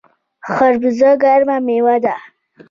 خربوزه 0.53 1.11
ګرمه 1.21 1.57
میوه 1.65 1.95
ده 2.03 2.15